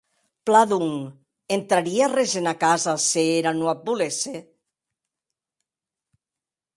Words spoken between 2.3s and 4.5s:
ena casa s’era non ac volesse?